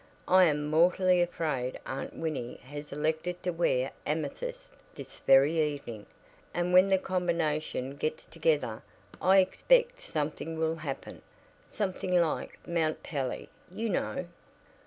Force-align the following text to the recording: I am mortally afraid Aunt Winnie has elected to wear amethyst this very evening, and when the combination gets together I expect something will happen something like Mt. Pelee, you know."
I 0.27 0.45
am 0.45 0.67
mortally 0.67 1.21
afraid 1.21 1.79
Aunt 1.85 2.15
Winnie 2.15 2.55
has 2.63 2.91
elected 2.91 3.43
to 3.43 3.51
wear 3.51 3.91
amethyst 4.03 4.71
this 4.95 5.19
very 5.19 5.61
evening, 5.61 6.07
and 6.55 6.73
when 6.73 6.89
the 6.89 6.97
combination 6.97 7.97
gets 7.97 8.25
together 8.25 8.81
I 9.21 9.37
expect 9.37 10.01
something 10.01 10.57
will 10.57 10.77
happen 10.77 11.21
something 11.63 12.19
like 12.19 12.57
Mt. 12.65 13.03
Pelee, 13.03 13.49
you 13.69 13.89
know." 13.89 14.25